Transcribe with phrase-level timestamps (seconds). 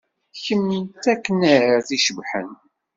[0.43, 2.49] Kemm d taknart icebḥen.